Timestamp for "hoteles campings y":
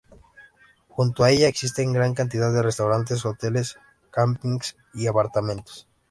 3.23-5.05